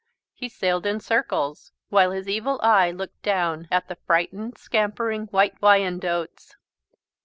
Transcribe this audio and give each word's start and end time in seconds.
He 0.33 0.49
sailed 0.49 0.87
in 0.87 0.99
circles, 0.99 1.73
while 1.89 2.09
his 2.09 2.27
evil 2.27 2.59
eye 2.63 2.89
looked 2.89 3.21
down 3.21 3.67
at 3.69 3.87
the 3.87 3.97
frightened, 4.07 4.57
scampering 4.57 5.27
White 5.27 5.61
Wyandottes. 5.61 6.55